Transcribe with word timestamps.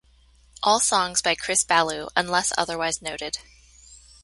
All 0.63 0.79
songs 0.79 1.21
by 1.21 1.35
Chris 1.35 1.63
Ballew 1.63 2.09
unless 2.15 2.51
otherwise 2.57 3.03
noted. 3.03 3.37